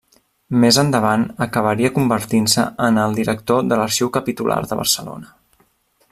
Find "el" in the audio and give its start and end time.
3.05-3.17